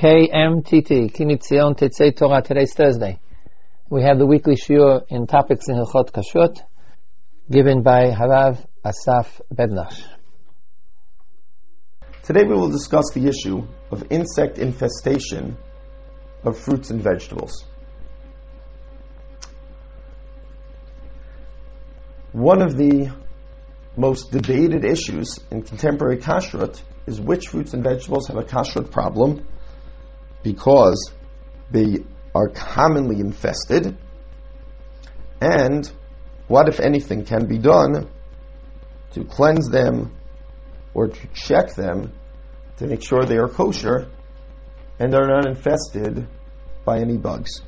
[0.00, 2.40] KMTT, Ki MiTzion Tetzei Torah.
[2.40, 3.20] Today's Thursday.
[3.90, 6.58] We have the weekly shiur in topics in Hilchot Kashrut,
[7.50, 10.02] given by Harav Asaf Bednarsh.
[12.22, 15.58] Today we will discuss the issue of insect infestation
[16.44, 17.66] of fruits and vegetables.
[22.32, 23.12] One of the
[23.98, 29.46] most debated issues in contemporary kashrut is which fruits and vegetables have a kashrut problem
[30.42, 31.12] because
[31.70, 31.98] they
[32.34, 33.96] are commonly infested,
[35.40, 35.90] and
[36.48, 38.08] what, if anything, can be done
[39.12, 40.16] to cleanse them
[40.94, 42.12] or to check them
[42.76, 44.08] to make sure they are kosher
[44.98, 46.26] and are not infested
[46.84, 47.62] by any bugs.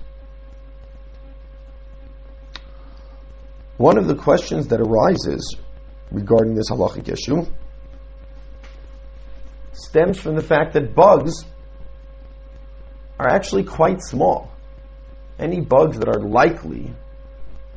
[3.76, 5.56] One of the questions that arises
[6.10, 7.46] regarding this halachic issue
[9.72, 11.44] stems from the fact that bugs
[13.22, 14.50] are actually quite small.
[15.38, 16.92] Any bugs that are likely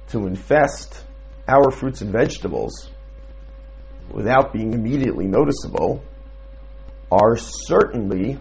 [0.09, 1.03] to infest
[1.47, 2.89] our fruits and vegetables
[4.11, 6.03] without being immediately noticeable
[7.11, 8.39] are certainly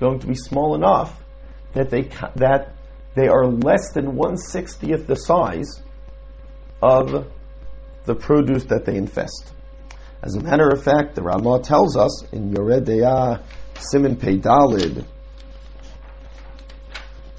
[0.00, 1.18] going to be small enough
[1.74, 2.02] that they
[2.36, 2.74] that
[3.14, 5.80] they are less than one sixtieth the size
[6.82, 7.30] of
[8.04, 9.52] the produce that they infest.
[10.22, 13.42] As a matter of fact, the Ramah tells us in Yoredeah
[13.74, 15.04] Siman Pei Dalid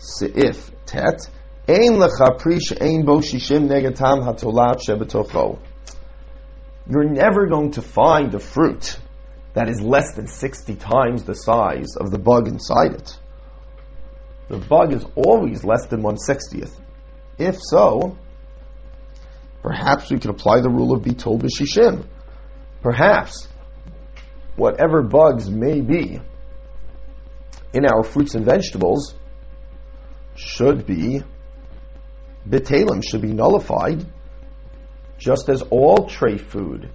[0.03, 1.29] Seif Tet
[1.65, 5.59] Ein lecha prish ein bo shishim negatam hatolat shebetocho.
[6.89, 8.97] You're never going to find a fruit
[9.53, 13.17] that is less than 60 times the size of the bug inside it.
[14.49, 16.73] The bug is always less than 160th.
[17.37, 18.17] If so,
[19.61, 22.05] perhaps we could apply the rule of bitol b'shishim.
[22.81, 23.47] Perhaps
[24.57, 26.19] whatever bugs may be
[27.73, 29.15] in our fruits and vegetables
[30.36, 31.23] should be
[32.48, 34.06] betalim, should be nullified,
[35.17, 36.89] just as all tray food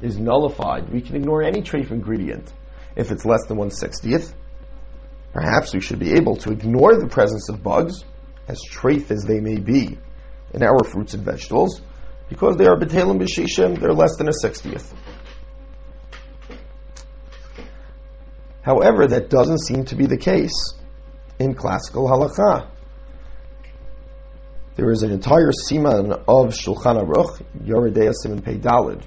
[0.00, 0.90] is nullified.
[0.90, 2.52] We can ignore any treif ingredient
[2.96, 4.34] if it's less than 160th.
[5.32, 8.04] Perhaps we should be able to ignore the presence of bugs,
[8.48, 9.98] as treif as they may be,
[10.52, 11.80] in our fruits and vegetables,
[12.28, 14.92] because they are betalim b'shishim, they're less than a 60th.
[18.62, 20.74] However, that doesn't seem to be the case
[21.38, 22.68] in classical halakha.
[24.74, 29.02] There is an entire siman of Shulchan Aruch, Yoredeah Siman Pei Dalid,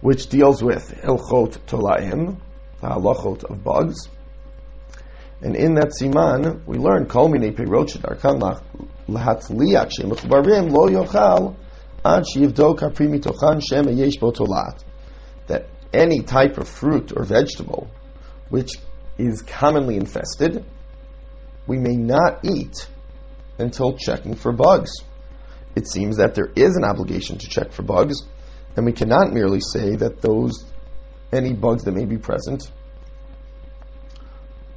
[0.00, 2.40] which deals with Hilchot Tolaim,
[2.80, 4.08] the halachot of bugs.
[5.42, 8.60] And in that siman, we learn Kol Minei Peirot Shedarkan
[9.08, 11.54] Lahatzliat Shemechubarim Lo Yochal
[12.04, 14.82] Ad Sheyivdok Hapri Mitochan Shem Yesh Bo Tolat.
[15.46, 17.88] That any type of fruit or vegetable
[18.48, 18.72] which
[19.18, 20.64] is commonly infested,
[21.68, 22.88] we may not eat
[23.58, 24.90] until checking for bugs.
[25.74, 28.16] It seems that there is an obligation to check for bugs,
[28.76, 30.64] and we cannot merely say that those
[31.32, 32.70] any bugs that may be present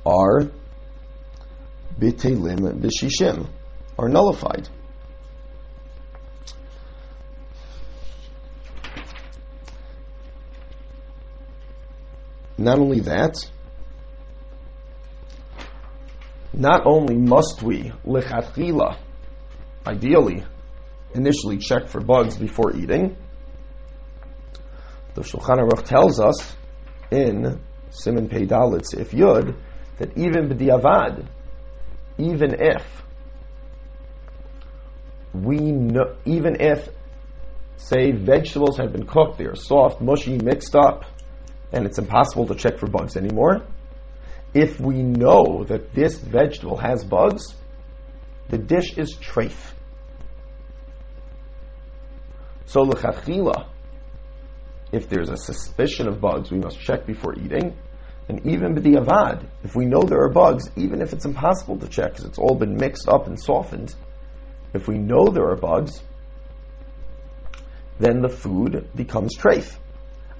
[0.05, 0.49] are
[1.99, 3.47] bitelim b'shishim,
[3.97, 4.67] are nullified.
[12.57, 13.37] Not only that,
[16.59, 18.97] not only must we lichatchila,
[19.87, 20.43] ideally,
[21.15, 23.15] initially check for bugs before eating,
[25.15, 26.55] the Shulchan Aruch tells us
[27.11, 27.61] in
[27.91, 29.55] Siman Pei if Yud
[29.97, 31.25] that even b'diavad,
[32.17, 32.83] even if
[35.33, 36.89] we know, even if
[37.77, 41.05] say vegetables have been cooked, they are soft, mushy, mixed up,
[41.71, 43.65] and it's impossible to check for bugs anymore
[44.53, 47.53] if we know that this vegetable has bugs,
[48.49, 49.55] the dish is treif.
[52.65, 53.67] So l'chachila,
[54.91, 57.77] if there's a suspicion of bugs, we must check before eating.
[58.27, 62.11] And even b'diavad, if we know there are bugs, even if it's impossible to check
[62.11, 63.95] because it's all been mixed up and softened,
[64.73, 66.01] if we know there are bugs,
[67.99, 69.75] then the food becomes treif.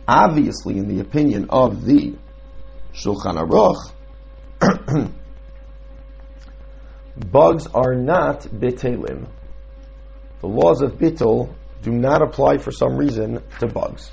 [0.08, 2.16] Obviously, in the opinion of the
[2.94, 3.92] Shulchan Aruch,
[7.32, 9.28] bugs are not bitelim.
[10.42, 14.12] The laws of bittul do not apply for some reason to bugs.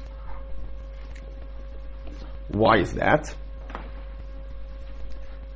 [2.48, 3.34] Why is that?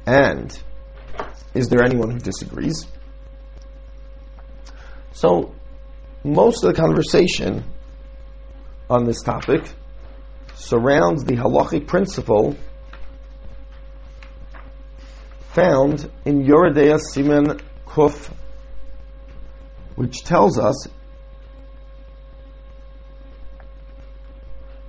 [0.06, 0.56] And
[1.54, 2.86] is there anyone who disagrees?
[5.12, 5.54] So,
[6.24, 7.64] most of the conversation
[8.88, 9.70] on this topic
[10.54, 12.56] surrounds the halachic principle
[15.54, 18.30] found in Yoredea Simen Kuf,
[19.96, 20.86] which tells us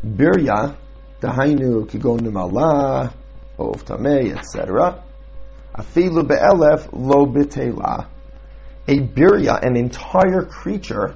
[0.05, 0.75] Birya,
[1.19, 3.13] Dahainu, Kigon Nimala,
[3.57, 5.03] Ov Tameh, etc.
[5.75, 8.07] Afilu Be'elef, Lo Bitela.
[8.87, 11.15] A Birya, an entire creature,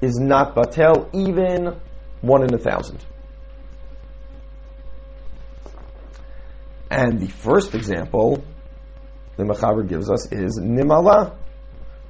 [0.00, 1.80] is not Batel, even
[2.20, 3.04] one in a thousand.
[6.90, 8.44] And the first example
[9.36, 11.36] the Mechaber gives us is Nimala.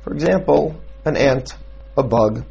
[0.02, 1.56] For example, an ant,
[1.96, 2.44] a bug.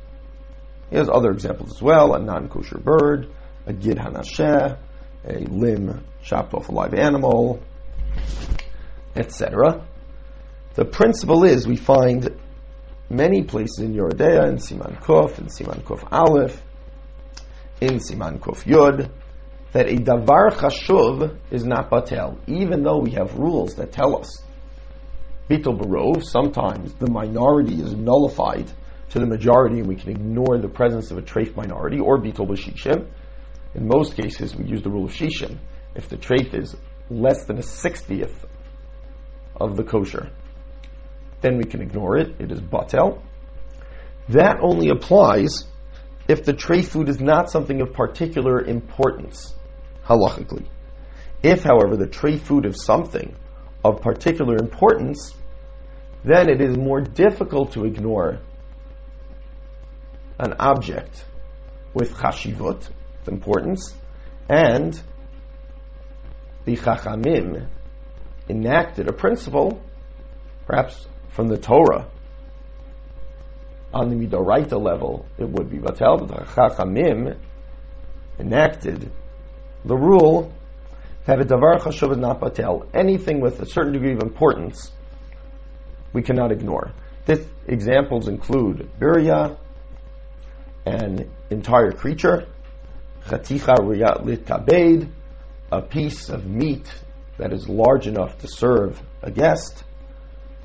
[0.89, 3.31] He has other examples as well, a non-kosher bird,
[3.66, 4.77] a gid hanasheh,
[5.27, 7.62] a limb chopped off a live animal,
[9.16, 9.86] etc.
[10.75, 12.30] The principle is we find
[13.10, 16.62] many places in Yoredea, in Siman Kuf, in Siman Kuf Aleph,
[17.80, 19.10] in Siman Kuf Yud,
[19.75, 24.42] that a davar chashuv is not batel, even though we have rules that tell us
[25.50, 26.24] bitul barov.
[26.24, 28.72] Sometimes the minority is nullified
[29.10, 32.48] to the majority, and we can ignore the presence of a treif minority or bitul
[32.48, 33.06] b'shishim.
[33.74, 35.57] In most cases, we use the rule of shishim.
[35.94, 36.74] If the treif is
[37.10, 38.45] less than a sixtieth
[39.57, 40.30] of the kosher,
[41.42, 42.39] then we can ignore it.
[42.39, 43.21] It is batel.
[44.30, 45.66] That only applies
[46.30, 49.54] if the tray food is not something of particular importance,
[50.06, 50.66] halachically.
[51.44, 53.36] If, however, the tray food is something
[53.84, 55.34] of particular importance,
[56.24, 58.40] then it is more difficult to ignore
[60.40, 61.24] an object
[61.94, 62.90] with chashivut,
[63.28, 63.94] importance,
[64.50, 65.00] and
[66.66, 67.68] the chachamim
[68.50, 69.81] enacted a principle,
[70.66, 72.07] perhaps from the Torah,
[73.94, 77.38] on the Midoraita level, it would be Batel, but the Chachamim
[78.38, 79.10] enacted
[79.86, 80.52] the rule
[81.26, 82.88] that a Davar Chashuv is not Batel.
[82.94, 84.92] Anything with a certain degree of importance,
[86.12, 86.92] we cannot ignore.
[87.26, 89.58] This examples include Birya,
[90.86, 92.48] an entire creature,
[93.26, 95.10] Chaticha Riyat
[95.72, 96.88] a piece of meat
[97.38, 99.84] that is large enough to serve a guest,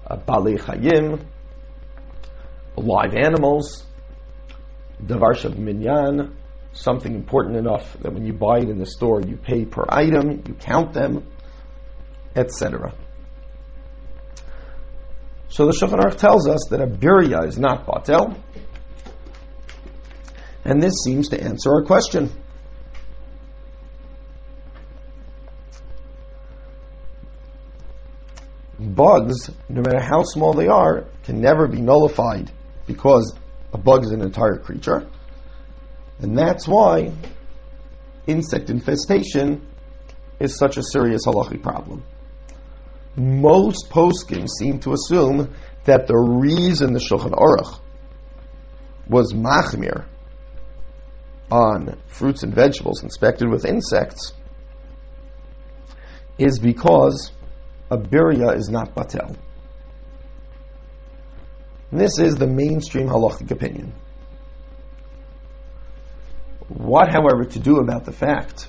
[0.07, 1.25] a Bali Chayim,
[2.77, 3.85] live animals,
[5.03, 6.37] davar minyan,
[6.73, 10.43] something important enough that when you buy it in the store, you pay per item,
[10.47, 11.27] you count them,
[12.37, 12.95] etc.
[15.49, 18.41] So the Shulchan Aruch tells us that a birya is not batel,
[20.65, 22.31] and this seems to answer our question.
[28.79, 32.51] Bugs, no matter how small they are, can never be nullified
[32.87, 33.35] because
[33.73, 35.07] a bug is an entire creature.
[36.23, 37.13] And that's why
[38.27, 39.67] insect infestation
[40.39, 42.05] is such a serious halachic problem.
[43.17, 47.81] Most poskim seem to assume that the reason the Shulchan Aruch
[49.09, 50.07] was machmir
[51.51, 54.33] on fruits and vegetables inspected with insects
[56.39, 57.33] is because
[57.91, 59.37] a birya is not batel.
[61.91, 63.93] This is the mainstream halachic opinion.
[66.71, 68.69] What, however, to do about the fact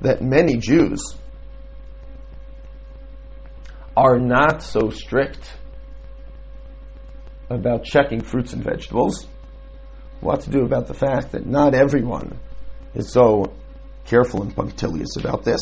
[0.00, 1.14] that many Jews
[3.94, 5.52] are not so strict
[7.50, 9.26] about checking fruits and vegetables?
[10.20, 12.38] What to do about the fact that not everyone
[12.94, 13.52] is so
[14.06, 15.60] careful and punctilious about this?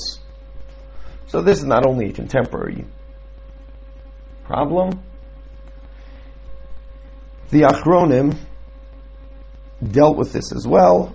[1.27, 2.85] So, this is not only a contemporary
[4.45, 5.03] problem,
[7.51, 8.39] the Achronim
[9.83, 11.15] dealt with this as well.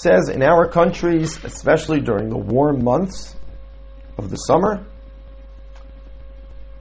[0.00, 3.34] says in our countries, especially during the warm months
[4.16, 4.86] of the summer,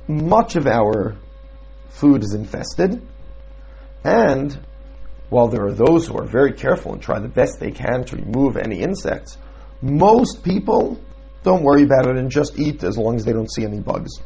[0.07, 1.15] much of our
[1.89, 3.01] food is infested.
[4.03, 4.57] And
[5.29, 8.15] while there are those who are very careful and try the best they can to
[8.17, 9.37] remove any insects,
[9.81, 10.99] most people
[11.43, 14.19] don't worry about it and just eat as long as they don't see any bugs.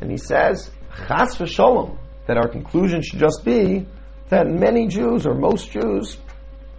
[0.00, 0.70] And he says,
[1.08, 3.86] Chas v'sholom, that our conclusion should just be
[4.28, 6.16] that many Jews, or most Jews,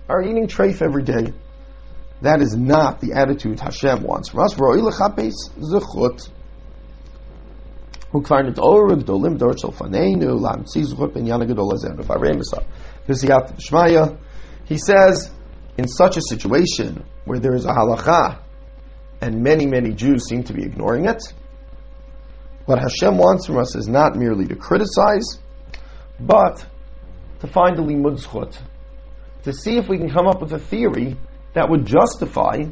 [0.10, 1.34] are eating treif every day.
[2.22, 4.54] That is not the attitude Hashem wants from us.
[14.66, 15.32] He says,
[15.78, 18.40] in such a situation where there is a halacha
[19.22, 21.22] and many, many Jews seem to be ignoring it,
[22.68, 25.40] what Hashem wants from us is not merely to criticize,
[26.20, 26.64] but
[27.40, 28.58] to find a limud zchut,
[29.44, 31.16] to see if we can come up with a theory
[31.54, 32.66] that would justify,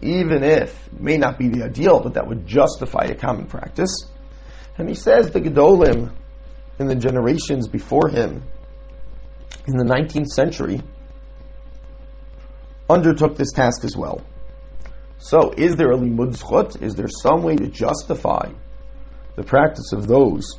[0.00, 4.08] even if may not be the ideal, but that would justify a common practice.
[4.78, 6.12] And he says the Gedolim
[6.78, 8.44] in the generations before him,
[9.66, 10.80] in the 19th century,
[12.88, 14.22] undertook this task as well.
[15.24, 16.82] So, is there a limud zchut?
[16.82, 18.50] Is there some way to justify
[19.36, 20.58] the practice of those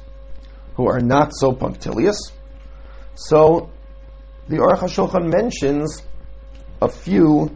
[0.74, 2.31] who are not so punctilious?
[3.13, 3.69] So,
[4.48, 6.01] the Aruch HaShulchan mentions
[6.81, 7.55] a few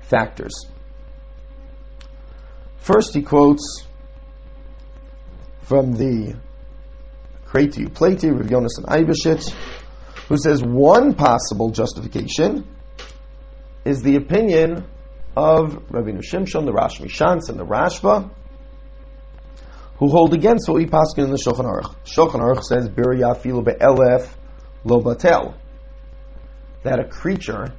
[0.00, 0.66] factors.
[2.78, 3.86] First, he quotes
[5.62, 6.34] from the
[7.46, 9.48] Kreti Upleti, Rav Yonasan Eibeshit,
[10.26, 12.66] who says one possible justification
[13.84, 14.84] is the opinion
[15.38, 18.28] of Rabbi Shimshon, the Rash MiShantz, and the Rashba,
[19.98, 21.94] who hold against what we paskin in the Shulchan Aruch.
[22.04, 24.28] Shulchan Aruch says, "Birya filu be'elef
[24.84, 25.54] lo batel,"
[26.82, 27.72] that a creature,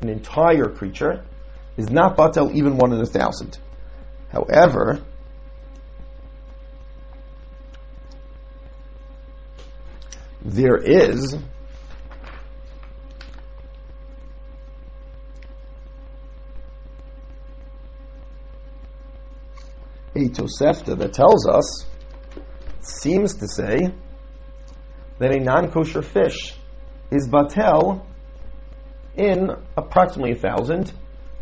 [0.00, 1.22] an entire creature,
[1.76, 3.58] is not batel even one in a thousand.
[4.30, 5.00] However,
[10.42, 11.36] there is
[20.14, 21.86] a Tosefta that tells us,
[22.80, 23.78] seems to say,
[25.18, 26.54] that a non-kosher fish
[27.10, 28.04] is batel
[29.16, 30.92] in approximately a thousand.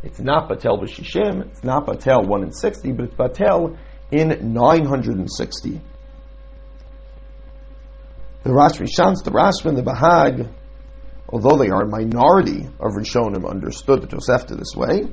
[0.03, 3.79] It's not batel b'shishim, it's not batel one in sixty, but it's batel
[4.11, 5.81] in nine hundred and sixty.
[8.43, 10.50] The Rash MiShantz, the Rashba, the Bahag,
[11.29, 15.12] although they are a minority of Rishonim, understood the Tosefta this way.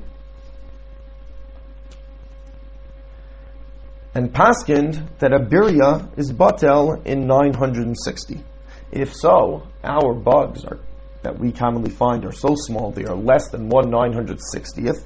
[4.18, 8.44] And paskind that a birya is batel in 960.
[8.92, 10.80] If so, our bugs are,
[11.22, 15.04] that we commonly find are so small they are less than one 960th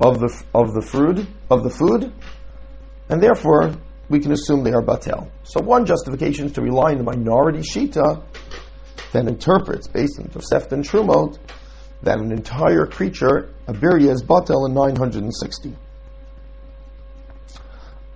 [0.00, 2.12] of the of the food of the food,
[3.08, 3.72] and therefore
[4.08, 5.30] we can assume they are batel.
[5.44, 8.24] So one justification is to rely on the minority shita
[9.12, 11.38] that interprets based on Tosefta and Trumot
[12.02, 15.76] that an entire creature, a birya, is batel in 960.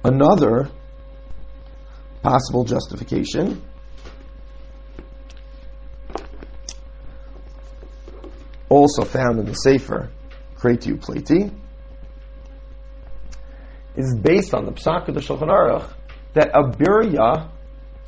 [0.07, 0.71] Another
[2.23, 3.61] possible justification
[8.69, 10.13] also found in the Sefer
[10.57, 11.53] Kreti Upleti
[13.97, 15.93] is based on the Psak of the Shulchan Aruch
[16.35, 17.51] that a birya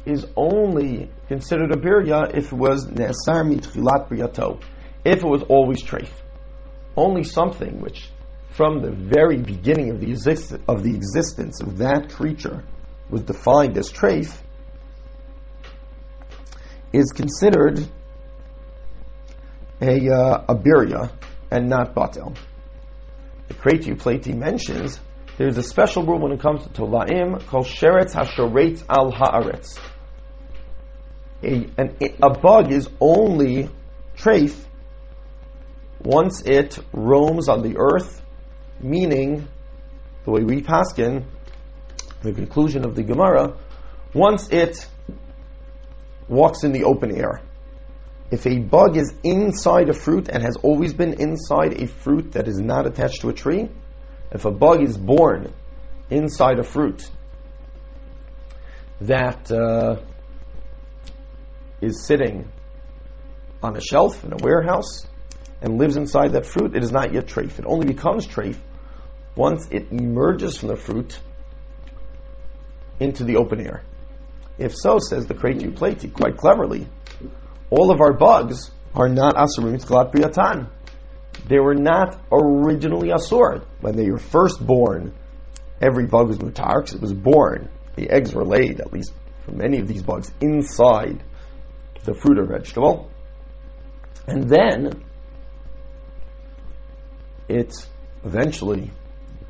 [0.06, 4.62] is only considered a birya if it was ne'asar mitchilat briyato,
[5.04, 6.10] if it was always treif.
[6.96, 8.08] Only something which
[8.50, 12.64] from the very beginning of the, exist- of the existence of that creature
[13.10, 14.36] was defined as treif
[16.92, 17.86] is considered
[19.80, 21.10] a, uh, a birya
[21.50, 22.36] and not batel.
[23.48, 25.00] The Kreti Upleti mentions
[25.36, 29.78] there's a special rule when it comes to Tolaim called Sheretz HaShoretz Al Haaretz.
[31.44, 33.70] A, an, a bug is only
[34.16, 34.56] treif
[36.02, 38.20] once it roams on the earth
[38.80, 39.48] meaning,
[40.24, 41.24] the way we paskin,
[42.22, 43.56] the conclusion of the Gemara,
[44.14, 44.86] once it
[46.28, 47.40] walks in the open air.
[48.30, 52.46] If a bug is inside a fruit and has always been inside a fruit that
[52.46, 53.70] is not attached to a tree,
[54.30, 55.52] if a bug is born
[56.10, 57.08] inside a fruit
[59.00, 59.96] that uh,
[61.80, 62.50] is sitting
[63.62, 65.06] on a shelf in a warehouse
[65.62, 67.58] and lives inside that fruit, it is not yet treif.
[67.58, 68.56] It only becomes treif
[69.36, 71.18] once it emerges from the fruit
[73.00, 73.82] into the open air.
[74.58, 76.88] If so, says the Kreti Upleti quite cleverly,
[77.70, 80.70] all of our bugs are not asurim tchilat briatan.
[81.46, 83.64] They were not originally asur.
[83.80, 85.14] When they were first born,
[85.80, 87.70] every bug was mutar because it was born.
[87.94, 89.12] The eggs were laid, at least
[89.44, 91.22] for many of these bugs, inside
[92.04, 93.10] the fruit or vegetable.
[94.26, 95.04] And then
[97.48, 97.72] it
[98.24, 98.90] eventually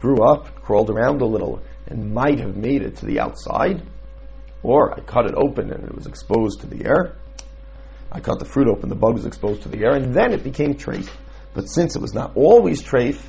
[0.01, 3.83] grew up, crawled around a little, and might have made it to the outside,
[4.63, 7.17] or I cut it open and it was exposed to the air.
[8.11, 10.43] I cut the fruit open, the bug was exposed to the air, and then it
[10.43, 11.11] became treif.
[11.55, 13.21] But since it was not always treif,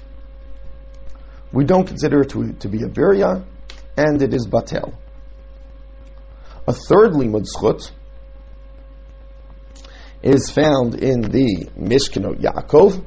[1.52, 3.44] we don't consider it to, to be a birya,
[3.98, 4.94] and it is batel.
[6.68, 7.92] A third limud zchut
[10.22, 13.04] is found in the Mishkanot Yaakov,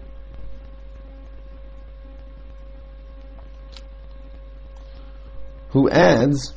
[5.73, 6.55] who adds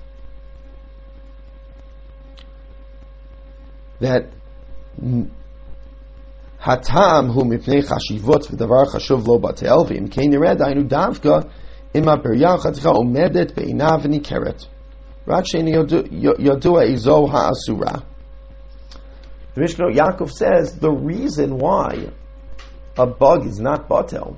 [3.99, 4.29] that
[6.61, 11.49] Hatam hu mipnei chashivot v'davar chashuv lo batel v'im kein yired ainu davka
[11.93, 14.67] im ha-periyah chatzcha omedet be'inav nikeret.
[15.25, 18.03] Rak shein yodua izo ha'asura.
[19.53, 22.09] The Mishkanot Yaakov says the reason why
[22.97, 24.37] a bug is not batel,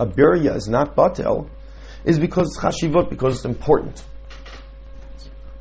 [0.00, 1.48] a birya is not batel,
[2.04, 4.02] is because it's chashivot, because it's important.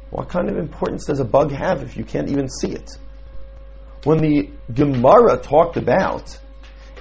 [0.09, 2.97] What kind of importance does a bug have if you can't even see it?
[4.03, 6.37] When the Gemara talked about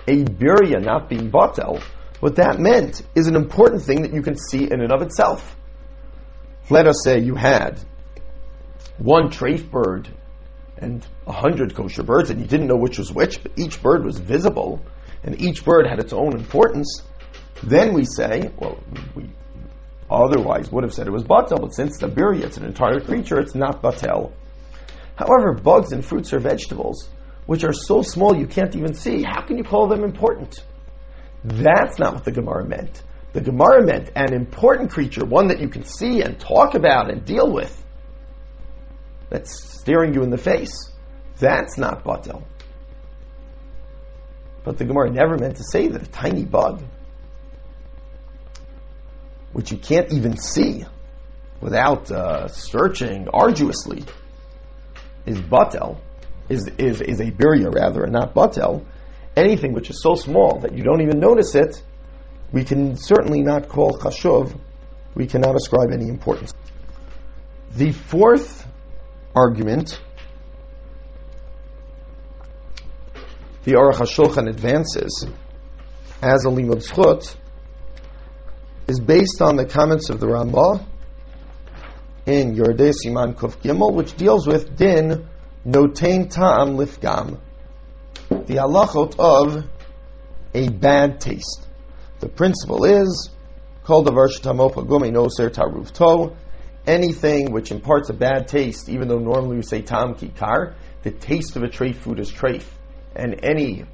[0.09, 1.83] a birya not being batel,
[2.21, 5.57] what that meant is an important thing that you can see in and of itself.
[6.71, 7.78] Let us say you had
[8.99, 10.09] one treif bird
[10.78, 14.05] and a hundred kosher birds, and you didn't know which was which, but each bird
[14.05, 14.83] was visible,
[15.23, 17.02] and each bird had its own importance.
[17.62, 18.78] Then we say, well,
[19.14, 19.30] we
[20.10, 23.40] otherwise would have said it was batel, but since the birya, it's an entire creature,
[23.40, 24.32] it's not batel.
[25.16, 27.08] However, bugs and fruits or vegetables,
[27.46, 30.62] which are so small you can't even see, how can you call them important?
[31.44, 33.02] That's not what the Gemara meant.
[33.32, 37.25] The Gemara meant an important creature, one that you can see and talk about and
[37.25, 37.82] deal with,
[39.28, 40.90] that's staring you in the face.
[41.38, 42.44] That's not batel.
[44.64, 46.82] But the Gemara never meant to say that a tiny bug,
[49.56, 50.84] which you can't even see
[51.62, 54.04] without uh, searching arduously,
[55.25, 55.96] is batel,
[56.50, 58.84] is, is, is a birya rather, and not batel.
[59.34, 61.82] Anything which is so small that you don't even notice it,
[62.52, 64.54] we can certainly not call chashuv,
[65.14, 66.52] we cannot ascribe any importance.
[67.72, 68.68] The fourth
[69.35, 69.98] argument,
[73.64, 75.26] the Aruch HaShulchan advances
[76.20, 77.35] as a limud zchut
[78.87, 80.87] is based on the comments of the Ramah
[82.25, 85.29] in Yordei Siman Kuf Gimel, which deals with din
[85.66, 87.40] notain ta'am lifgam,
[88.29, 89.64] the halachot of
[90.55, 91.66] a bad taste.
[92.20, 93.31] The principle is
[93.85, 96.37] called the Varshatamo no ser taruv to,
[96.87, 101.57] anything which imparts a bad taste, even though normally we say tam kikar, the taste
[101.57, 102.64] of a treif food is treif.
[103.14, 103.85] And any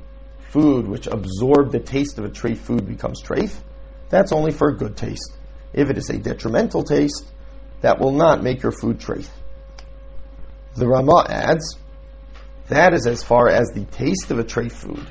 [0.50, 3.54] food which absorbs the taste of a treif food becomes treif,
[4.12, 5.32] that's only for good taste.
[5.72, 7.24] If it is a detrimental taste,
[7.80, 9.26] that will not make your food treif.
[10.76, 11.78] The Rama adds,
[12.68, 15.08] that is as far as the taste of a treif food.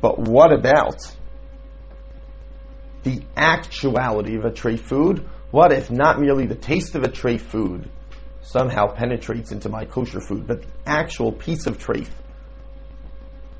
[0.00, 1.00] But what about
[3.04, 5.24] the actuality of a treif food?
[5.52, 7.88] What if not merely the taste of a treif food
[8.40, 12.08] somehow penetrates into my kosher food, but the actual piece of treif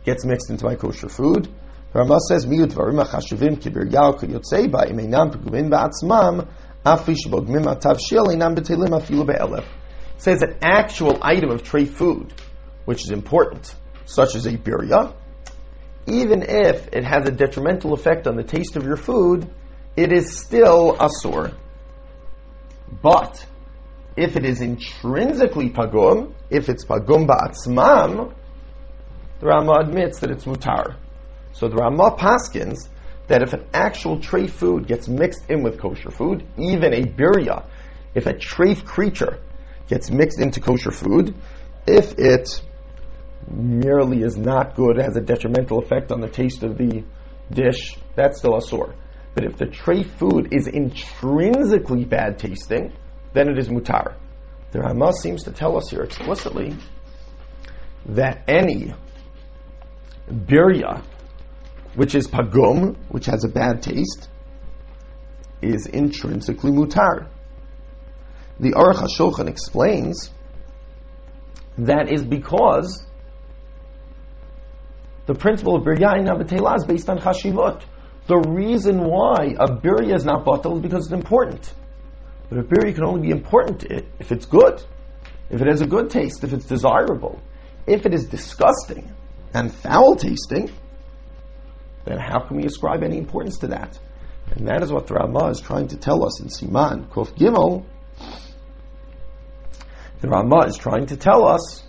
[0.05, 1.49] gets mixed into my kosher food?
[1.95, 6.49] Rama says, "Miut dvarim achashuvim kibir yao yotzei ba im einam pegumin ba'atzmam
[6.87, 9.65] afi shebogmim atav shil einam betelim afilu be'elef."
[10.17, 12.33] Says an actual item of treif food,
[12.87, 13.75] which is important,
[14.07, 15.13] such as a birya,
[16.07, 19.49] even if it has a detrimental effect on the taste of your food,
[19.95, 21.55] it is still asur.
[23.03, 23.45] But
[24.17, 28.33] if it is intrinsically pagum, if it's pagum ba'atzmam,
[29.41, 30.97] the Rama admits that it's mutar.
[31.53, 32.89] So the Rama paskins
[33.29, 37.65] that if an actual treif food gets mixed in with kosher food, even a birya,
[38.15, 39.39] if a treif creature
[39.89, 41.35] gets mixed into kosher food,
[41.87, 42.63] if it
[43.51, 47.05] merely is not good, has a detrimental effect on the taste of the
[47.51, 48.95] dish, that's still a sore.
[49.35, 52.93] But if the treif food is intrinsically bad tasting,
[53.33, 54.15] then it is mutar.
[54.73, 56.77] The Ramah seems to tell us here explicitly
[58.07, 58.95] that any
[60.31, 61.05] birya,
[61.95, 64.29] which is pagum, which has a bad taste,
[65.61, 67.29] is intrinsically mutar.
[68.59, 70.31] The Aruch HaShulchan explains
[71.79, 73.05] that is because
[75.27, 77.83] the principle of birya in is based on chashivot.
[78.27, 81.73] The reason why a birya is not batal is because it's important.
[82.49, 84.83] But a birya can only be important if it's good,
[85.51, 87.41] if it has a good taste, if it's desirable.
[87.87, 89.13] If it is disgusting
[89.55, 90.71] and foul tasting,
[92.05, 93.99] then how can we ascribe any importance to that?
[94.51, 97.85] And that is what the Ramah is trying to tell us in Siman Kof Gimel.
[100.21, 101.83] The Ramah is trying to tell us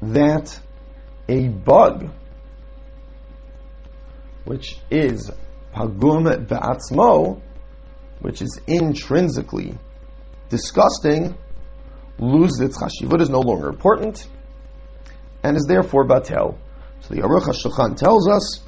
[0.00, 0.60] that
[1.28, 2.10] a bug,
[4.44, 5.30] which is
[5.74, 7.40] pagum ba'atzmo,
[8.20, 9.76] which is intrinsically
[10.48, 11.36] disgusting,
[12.18, 14.26] loses its chashivut, is no longer important,
[15.48, 16.58] and is therefore batel.
[17.00, 18.60] So the Aruch HaShulchan tells us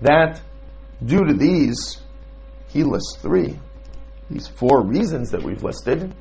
[0.00, 0.40] that
[1.04, 2.00] due to these,
[2.68, 3.58] he lists three,
[4.30, 6.14] these four reasons that we've listed,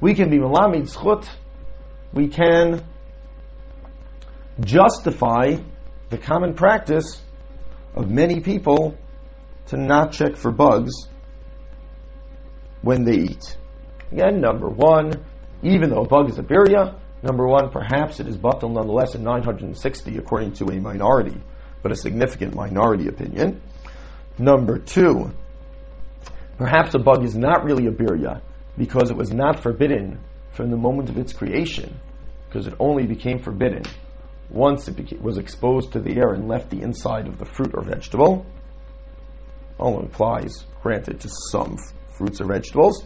[0.00, 1.26] we can be malamid zchut,
[2.12, 2.84] we can
[4.60, 5.56] justify
[6.10, 7.22] the common practice
[7.94, 8.94] of many people
[9.68, 10.92] to not check for bugs
[12.82, 13.56] when they eat.
[14.10, 15.24] Again, number one,
[15.62, 19.22] even though a bug is a birya, number one, perhaps it is batal nonetheless in
[19.22, 21.40] 960 according to a minority,
[21.82, 23.60] but a significant minority opinion.
[24.38, 25.30] Number two,
[26.58, 28.40] perhaps a bug is not really a birya
[28.76, 30.18] because it was not forbidden
[30.52, 31.98] from the moment of its creation,
[32.48, 33.82] because it only became forbidden
[34.50, 37.82] once it was exposed to the air and left the inside of the fruit or
[37.82, 38.44] vegetable.
[39.78, 41.78] Only applies, granted, to some
[42.10, 43.04] fruits or vegetables.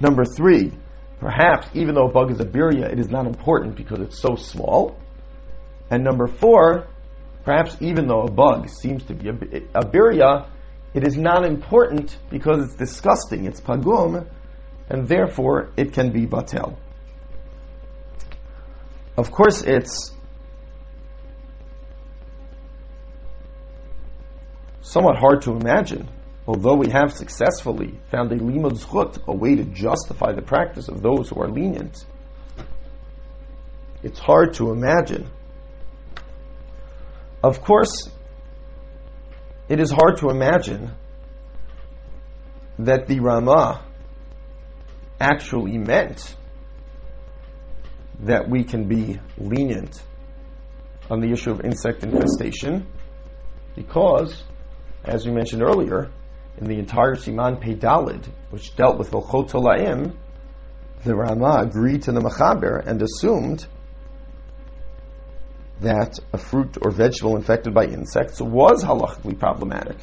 [0.00, 0.72] Number three,
[1.20, 4.36] perhaps even though a bug is a birya, it is not important because it's so
[4.36, 4.98] small.
[5.90, 6.88] And number four,
[7.44, 9.32] perhaps even though a bug seems to be a,
[9.74, 10.48] a birya,
[10.94, 14.26] it is not important because it's disgusting, it's pagum,
[14.88, 16.76] and therefore it can be batel.
[19.16, 20.12] Of course, it's
[24.80, 26.08] somewhat hard to imagine,
[26.46, 31.02] although we have successfully found a limud zchut, a way to justify the practice of
[31.02, 32.04] those who are lenient.
[34.02, 35.28] It's hard to imagine.
[37.42, 38.10] Of course,
[39.68, 40.92] it is hard to imagine
[42.78, 43.84] that the Ramah
[45.18, 46.36] actually meant
[48.20, 50.00] that we can be lenient
[51.10, 52.86] on the issue of insect infestation
[53.74, 54.42] because,
[55.04, 56.10] as we mentioned earlier,
[56.58, 60.14] in the entire Siman Pei Dalid, which dealt with Hilchot Tolaim,
[61.04, 63.66] the Rama agreed to the Machaber and assumed
[65.80, 69.96] that a fruit or vegetable infected by insects was halachically problematic.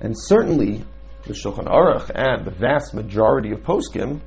[0.00, 0.84] And certainly,
[1.26, 4.20] the Shulchan Aruch and the vast majority of poskim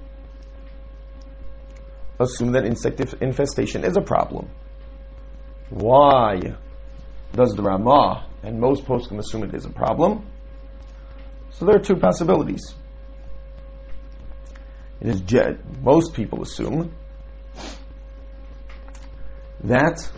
[2.20, 4.50] assume that insect infestation is a problem.
[5.70, 6.40] Why
[7.34, 10.28] does the Ramah and most poskim assume it is a problem?
[11.54, 12.74] So there are two possibilities.
[15.02, 15.22] It is
[15.82, 16.94] most people assume
[19.64, 20.10] that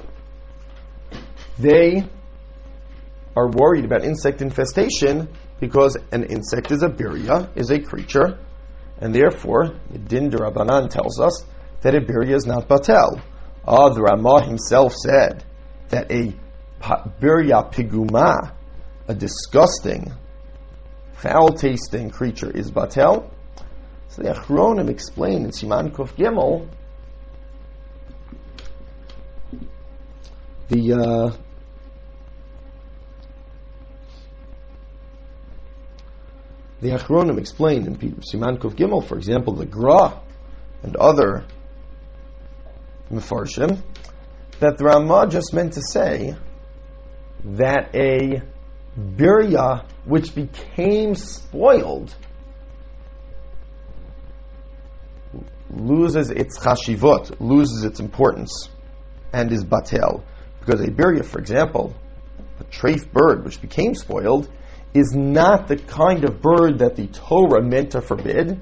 [1.58, 2.06] they
[3.36, 8.39] are worried about insect infestation because an insect is a birya, is a creature,
[9.00, 11.43] and therefore the Din tells us
[11.82, 13.21] that a birya is not batel.
[13.67, 14.02] Ah, the
[14.43, 15.43] himself said
[15.89, 16.34] that a
[16.80, 18.54] birya piguma,
[19.08, 20.13] a disgusting,
[21.17, 23.30] foul-tasting creature, is batel.
[24.10, 26.69] So the Achronim explain in Siman Kuf Gimel
[30.69, 31.36] the uh,
[36.82, 40.21] the Achronim explain in Siman Kuf Gimel, for example, the Gra
[40.84, 41.45] and other
[43.12, 43.82] Mefarshim,
[44.60, 46.36] that the Ramah just meant to say
[47.43, 48.41] that a
[48.97, 52.15] birya which became spoiled
[55.69, 58.69] loses its chashivot, loses its importance,
[59.34, 60.23] and is batel.
[60.60, 61.93] Because a birya, for example,
[62.60, 64.49] a treif bird which became spoiled,
[64.93, 68.60] is not the kind of bird that the Torah meant to forbid,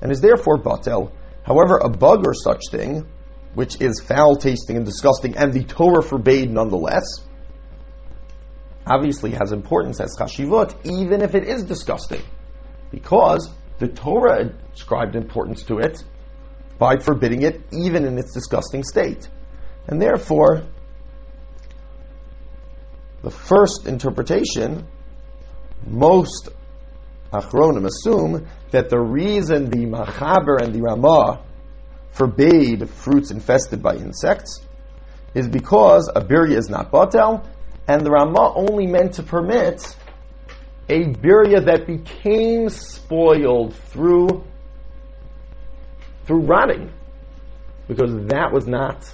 [0.00, 1.12] and is therefore batel.
[1.42, 3.06] However, a bug or such thing,
[3.54, 7.04] which is foul tasting and disgusting, and the Torah forbade nonetheless,
[8.88, 12.22] obviously has importance as chashivot, even if it is disgusting,
[12.90, 16.02] because the Torah ascribed importance to it
[16.78, 19.28] by forbidding it, even in its disgusting state,
[19.86, 20.62] and therefore.
[23.20, 24.86] The first interpretation
[25.84, 26.50] most
[27.32, 31.42] Achronim assume that the reason the Machaber and the Ramah
[32.12, 34.60] forbade fruits infested by insects
[35.34, 37.46] is because a birya is not batel,
[37.88, 39.96] and the Ramah only meant to permit
[40.90, 44.44] a birya that became spoiled through
[46.26, 46.92] through rotting,
[47.88, 49.10] because that was not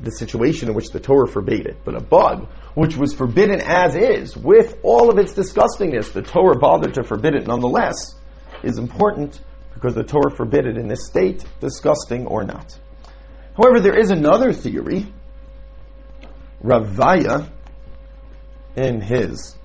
[0.00, 3.94] the situation in which the Torah forbade it, but a bug which was forbidden as
[3.94, 8.16] is, with all of its disgustingness, the Torah bothered to forbid it nonetheless,
[8.64, 9.40] is important
[9.74, 12.76] because the Torah forbid it in this state, disgusting or not.
[13.56, 15.06] However, there is another theory.
[16.60, 17.46] Rav Vaya,
[18.76, 19.56] in his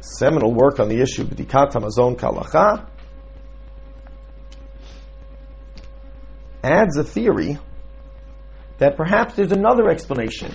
[0.00, 2.86] seminal work on the issue of B'dikat Hamazon Kahalacha,
[6.62, 7.58] adds a theory
[8.78, 10.54] that perhaps there's another explanation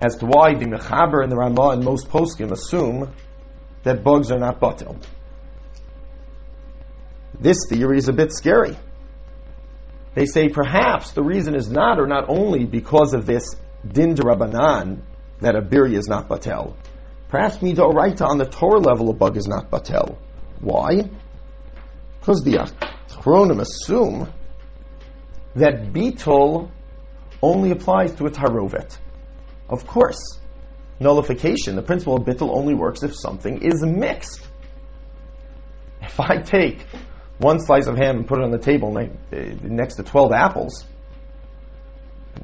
[0.00, 3.12] as to why the Mechaber and the Ramah and most poskim assume
[3.82, 5.00] that bugs are not batil.
[7.38, 8.76] This theory is a bit scary.
[10.14, 14.22] They say perhaps the reason is not or not only because of this din de
[14.22, 15.02] Rabbanan
[15.40, 16.74] that a biri is not batel.
[17.28, 20.16] Perhaps midoraita on the Torah level a bug is not batel.
[20.60, 21.08] Why?
[22.20, 22.70] Because the
[23.08, 24.32] Achronim assume
[25.56, 26.70] that bitol
[27.42, 28.96] only applies to a tarovet.
[29.68, 30.38] Of course,
[31.00, 34.46] nullification, the principle of bittul only works if something is mixed.
[36.00, 36.86] If I take
[37.38, 39.06] one slice of ham and put it on the table uh,
[39.62, 40.84] next to 12 apples,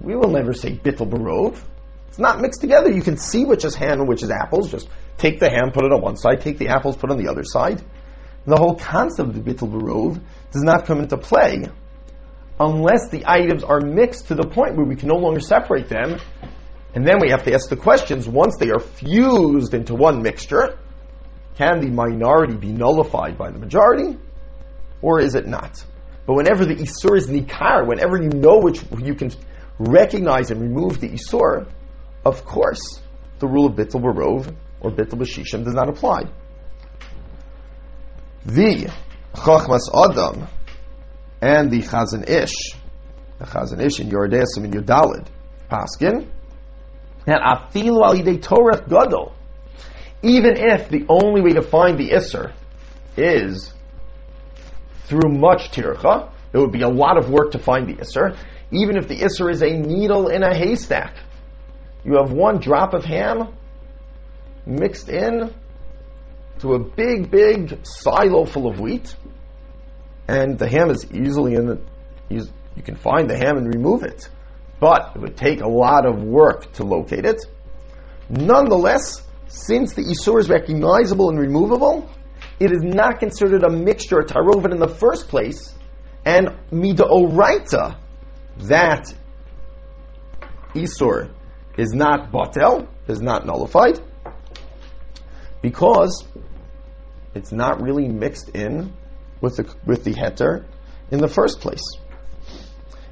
[0.01, 1.59] we will never say bittul barov.
[2.11, 2.91] It's not mixed together.
[2.91, 4.71] You can see which is ham and which is apples.
[4.71, 7.23] Just take the ham, put it on one side, take the apples, put it on
[7.23, 7.83] the other side.
[8.47, 10.21] The whole concept of the bittul barov
[10.51, 11.67] does not come into play
[12.59, 16.19] unless the items are mixed to the point where we can no longer separate them.
[16.95, 20.79] And then we have to ask the questions once they are fused into one mixture,
[21.57, 24.19] can the minority be nullified by the majority?
[25.01, 25.85] Or is it not?
[26.27, 29.31] But whenever the Isur is Nikar, whenever you know which you can
[29.79, 31.67] recognize and remove the Isur,
[32.25, 33.01] of course,
[33.39, 36.25] the rule of Bittul Barov or Bittul Bashishim does not apply.
[38.45, 38.91] The
[39.35, 40.47] Chachmas Adam
[41.41, 42.75] and the Chazon Ish,
[43.39, 45.27] the Chazon Ish in Yordesim and Yudalid,
[45.71, 46.27] Paskin,
[47.27, 49.35] that Afilu Alidei Torah Gadol,
[50.23, 52.53] even if the only way to find the Isser
[53.17, 53.73] is
[55.05, 58.37] through much tircha, it would be a lot of work to find the Isser,
[58.71, 61.15] even if the Isser is a needle in a haystack.
[62.05, 63.55] You have one drop of ham
[64.67, 65.55] mixed in
[66.61, 69.15] to a big, big silo full of wheat,
[70.29, 71.81] and the ham is easily in the,
[72.29, 74.29] you can find the ham and remove it.
[74.79, 77.45] But it would take a lot of work to locate it.
[78.31, 82.09] Nonetheless, since the Isur is recognizable and removable,
[82.59, 85.75] it is not considered a mixture, a tarovet in the first place,
[86.25, 87.97] and mida oraita,
[88.59, 89.13] that
[90.75, 91.31] Isur
[91.81, 93.99] is not batel, is not nullified,
[95.63, 96.25] because
[97.35, 98.93] it's not really mixed in
[99.41, 100.67] with the, with the heter
[101.11, 101.83] in the first place.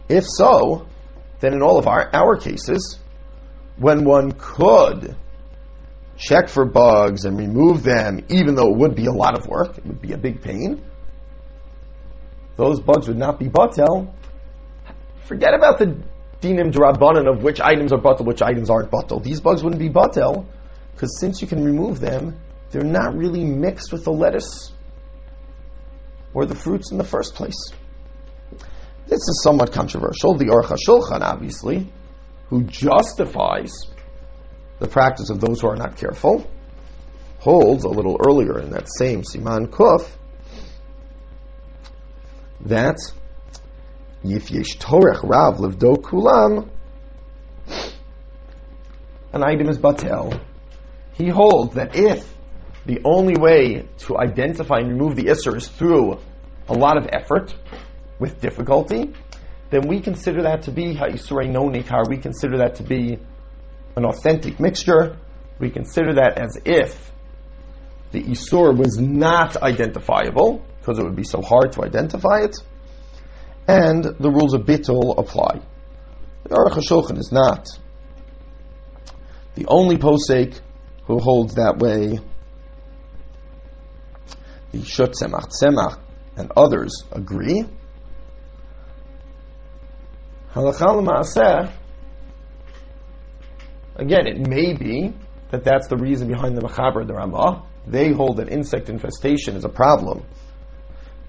[0.09, 0.87] If so,
[1.41, 2.99] then in all of our, our cases,
[3.79, 5.17] when one could
[6.19, 9.79] check for bugs and remove them, even though it would be a lot of work,
[9.79, 10.85] it would be a big pain,
[12.57, 14.13] those bugs would not be batel.
[15.25, 16.03] Forget about the
[16.41, 19.23] dinim drabanan of which items are batel, which items aren't batel.
[19.23, 20.47] These bugs wouldn't be batel,
[20.93, 24.73] because since you can remove them, they're not really mixed with the lettuce
[26.35, 27.73] or the fruits in the first place.
[29.07, 30.35] This is somewhat controversial.
[30.35, 31.91] The Aruch HaShulchan, obviously,
[32.49, 33.73] who justifies
[34.79, 36.49] the practice of those who are not careful,
[37.39, 40.09] holds a little earlier in that same Siman Kuf
[42.63, 42.99] that
[44.25, 46.69] if yesh torech rav levdo kulam,
[49.33, 50.41] an item is batel.
[51.13, 52.35] He holds that if
[52.87, 56.19] the only way to identify and remove the Isser is through
[56.69, 57.55] a lot of effort
[58.19, 59.13] with difficulty,
[59.71, 62.09] then we consider that to be Ha'isure no nikar.
[62.09, 63.19] We consider that to be
[63.97, 65.19] an authentic mixture.
[65.59, 67.13] We consider that as if
[68.13, 72.57] the Isur was not identifiable, because it would be so hard to identify it,
[73.69, 75.61] and the rules of Bittul apply.
[76.45, 77.69] The Aruch HaShulchan is not
[79.55, 80.59] the only posek
[81.05, 82.19] who holds that way
[84.73, 85.99] the Shut Tzemach Tzemach
[86.37, 87.65] and others agree.
[90.53, 91.73] Halakha
[93.97, 95.13] again, it may be
[95.51, 97.65] that that's the reason behind the Machaber the Ramah.
[97.87, 100.25] They hold that insect infestation is a problem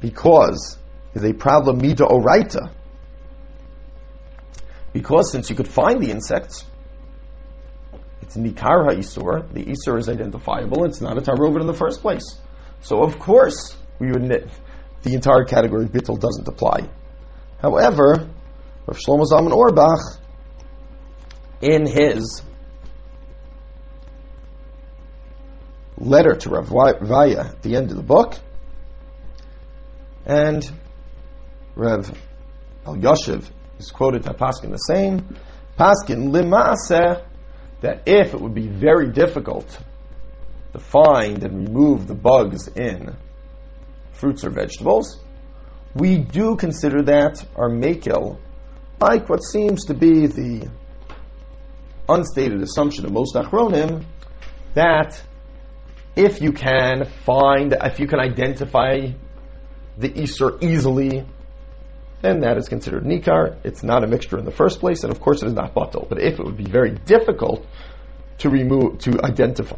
[0.02, 0.78] because
[1.14, 2.72] is a problem mida oraita.
[4.94, 6.66] Because since you could find the insects,
[8.22, 12.38] it's nikar ha'isur, the isur is identifiable, it's not a tarovet in the first place.
[12.82, 14.50] So of course, we would admit
[15.04, 16.90] the entire category of doesn't apply.
[17.62, 18.30] However,
[18.86, 20.00] Rav Shlomo Zalman Auerbach,
[21.62, 22.42] in his
[25.98, 28.36] letter to Rav Vaya at the end of the book,
[30.26, 30.70] and
[31.80, 32.12] Rav
[32.86, 35.38] Elyashiv is quoted to Paskin the same.
[35.80, 37.24] Paskin limase
[37.80, 39.66] that if it would be very difficult
[40.74, 43.16] to find and remove the bugs in
[44.12, 45.22] fruits or vegetables,
[45.96, 48.38] we do consider that our makel,
[49.00, 50.70] like what seems to be the
[52.10, 54.04] unstated assumption of most achronim,
[54.74, 55.22] that
[56.18, 59.12] if you can find, if you can identify
[59.98, 61.26] the Isur easily,
[62.22, 63.58] then that is considered Nikar.
[63.64, 66.08] It's not a mixture in the first place, and of course it is not Batal.
[66.08, 67.66] But if it would be very difficult
[68.40, 69.78] to remove, to identify,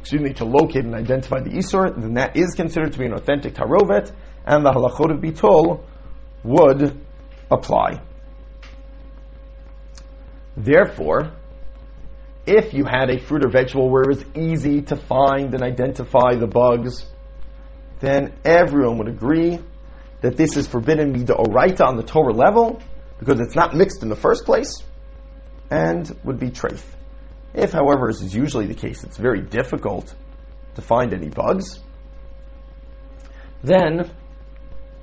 [0.00, 3.12] excuse me, to locate and identify the Isur, then that is considered to be an
[3.12, 4.12] authentic Tarovet,
[4.44, 5.84] and the Halachot of Bitol
[6.42, 7.00] would
[7.50, 8.00] apply.
[10.56, 11.32] Therefore,
[12.44, 16.34] if you had a fruit or vegetable where it was easy to find and identify
[16.34, 17.06] the bugs,
[18.00, 19.60] then everyone would agree
[20.22, 22.80] that this is forbidden midoraita on the Torah level
[23.18, 24.82] because it's not mixed in the first place
[25.70, 26.82] and would be treif.
[27.54, 30.14] If, however, as is usually the case, it's very difficult
[30.76, 31.78] to find any bugs,
[33.62, 34.10] then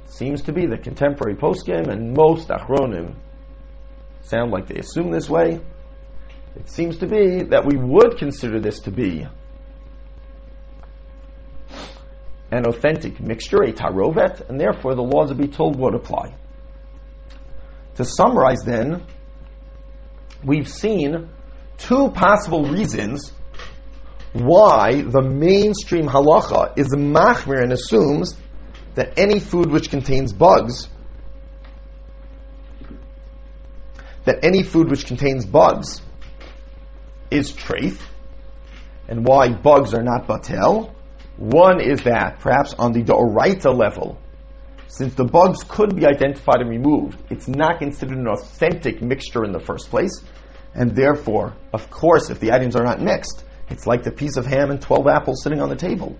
[0.08, 3.15] seems to be the contemporary poskim and most achronim
[4.23, 5.60] sound like they assume this way.
[6.55, 9.27] It seems to be that we would consider this to be
[12.52, 16.34] an authentic mixture, a tarovet, and therefore the laws of Bittul would apply.
[17.96, 19.04] To summarize then,
[20.44, 21.30] we've seen
[21.78, 23.32] two possible reasons
[24.34, 28.36] why the mainstream halacha is machmir and assumes
[28.96, 30.88] that any food which contains bugs,
[34.26, 36.02] that any food which contains bugs
[37.32, 38.00] is treif,
[39.08, 40.94] and why bugs are not batel.
[41.39, 44.17] One is that, perhaps on the Doraita level,
[44.88, 49.54] since the bugs could be identified and removed, it's not considered an authentic mixture in
[49.54, 50.21] the first place,
[50.75, 54.45] and therefore, of course, if the items are not mixed, it's like the piece of
[54.45, 56.17] ham and 12 apples sitting on the table.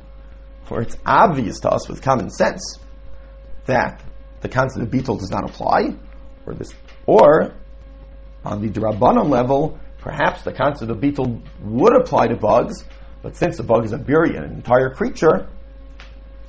[0.64, 2.80] For it's obvious to us with common sense
[3.66, 4.02] that
[4.40, 5.96] the concept of bittul does not apply,
[6.46, 6.72] or this,
[7.06, 7.56] or
[8.46, 12.86] on the Drabanon level, perhaps the concept of bittul would apply to bugs,
[13.22, 15.50] but since the bug is a birya, an entire creature,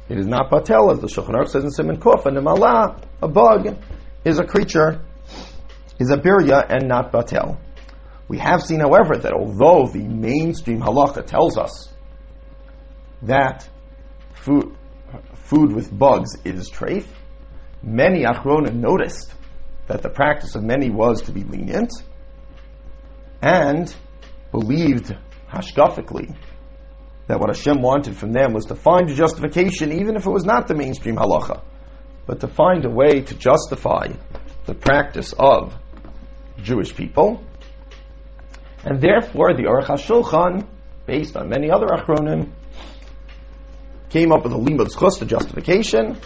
[0.09, 3.29] it is not batel, as the Shulchan Aruch says in Siman Kuf, and Mala, a
[3.29, 3.77] bug
[4.25, 5.01] is a creature,
[5.99, 7.59] is a birya and not batel.
[8.29, 11.93] We have seen, however, that although the mainstream halacha tells us
[13.23, 13.69] that
[14.35, 14.77] food,
[15.35, 17.07] food with bugs is treif,
[17.83, 19.33] many achronim noticed
[19.89, 21.91] that the practice of many was to be lenient
[23.43, 23.95] and
[24.53, 25.17] believed
[25.53, 26.37] hashkafically
[27.31, 30.45] that what Hashem wanted from them was to find a justification, even if it was
[30.45, 31.63] not the mainstream halacha,
[32.27, 34.09] but to find a way to justify
[34.67, 35.73] the practice of
[36.61, 37.41] Jewish people.
[38.83, 40.67] And therefore, the Aruch HaShulchan,
[41.07, 42.51] based on many other achronim,
[44.09, 46.19] came up with a limud chus, the justification.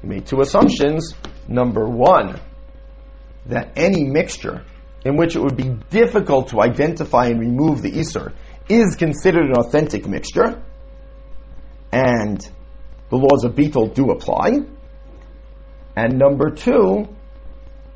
[0.00, 1.14] He made two assumptions.
[1.46, 2.40] Number one,
[3.46, 4.64] that any mixture
[5.04, 8.32] in which it would be difficult to identify and remove the Isur
[8.68, 10.62] is considered an authentic mixture,
[11.90, 12.40] and
[13.10, 14.60] the laws of Bittul do apply.
[15.94, 17.08] And number two,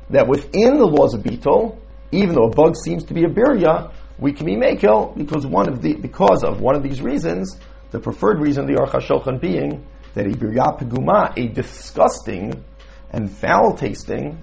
[0.09, 1.77] that within the laws of Bittul,
[2.11, 5.67] even though a bug seems to be a birya, we can be makel because one
[5.67, 7.57] of the because of one of these reasons,
[7.91, 12.63] the preferred reason of the HaShulchan being that a birya peguma, a disgusting
[13.11, 14.39] and foul tasting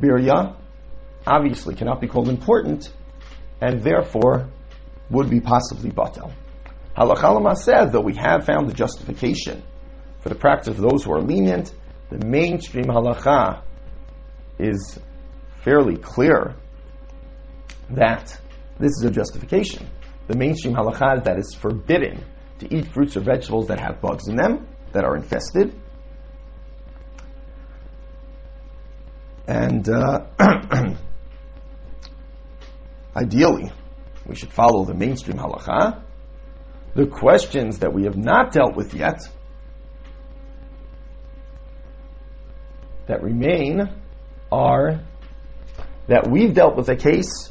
[0.00, 0.56] birya,
[1.26, 2.90] obviously cannot be called important,
[3.60, 4.48] and therefore
[5.10, 6.32] would be possibly batel.
[6.96, 9.62] Halachalama said that we have found the justification
[10.20, 11.72] for the practice of those who are lenient.
[12.10, 13.62] The mainstream halacha
[14.58, 14.98] is
[15.62, 16.56] fairly clear
[17.90, 18.38] that
[18.78, 19.88] this is a justification.
[20.26, 22.24] The mainstream halacha is that it's forbidden
[22.60, 25.74] to eat fruits or vegetables that have bugs in them, that are infested.
[29.46, 30.26] And uh,
[33.16, 33.72] ideally,
[34.26, 36.02] we should follow the mainstream halacha.
[36.94, 39.20] The questions that we have not dealt with yet
[43.06, 43.92] that remain
[44.50, 45.00] are
[46.06, 47.50] that we've dealt with a case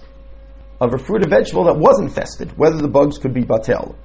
[0.82, 3.96] of a fruit or vegetable that was infested, whether the bugs could be batel.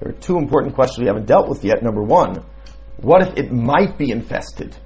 [0.00, 1.82] There are two important questions we haven't dealt with yet.
[1.82, 2.44] Number one,
[2.96, 4.76] what if it might be infested?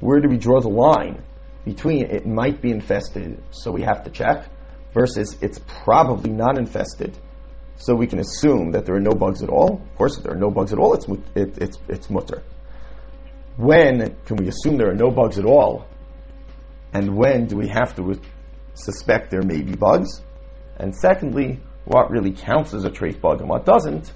[0.00, 1.22] Where do we draw the line
[1.64, 4.48] between it might be infested, so we have to check,
[4.92, 7.16] versus it's probably not infested,
[7.76, 9.80] so we can assume that there are no bugs at all.
[9.82, 12.42] Of course, if there are no bugs at all, it's it, it's it's mutar.
[13.56, 15.86] When can we assume there are no bugs at all?
[16.92, 18.20] and when do we have to
[18.74, 20.22] suspect there may be bugs?
[20.76, 24.12] And secondly, what really counts as a trace bug and what doesn't?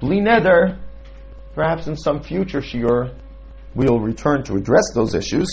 [0.00, 0.78] Bli neder,
[1.54, 3.14] perhaps in some future shiur,
[3.74, 5.48] we'll return to address those issues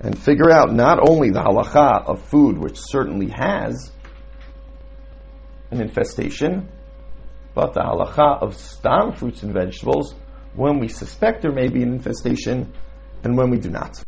[0.00, 3.92] and figure out not only the halacha of food, which certainly has
[5.70, 6.68] an infestation,
[7.54, 10.14] but the halacha of stam fruits and vegetables
[10.54, 12.72] when we suspect there may be an infestation
[13.22, 14.02] and when we do not.